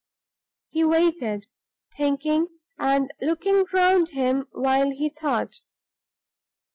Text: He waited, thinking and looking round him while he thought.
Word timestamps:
He 0.69 0.83
waited, 0.83 1.45
thinking 1.95 2.47
and 2.79 3.13
looking 3.21 3.65
round 3.71 4.09
him 4.09 4.47
while 4.51 4.89
he 4.89 5.09
thought. 5.09 5.59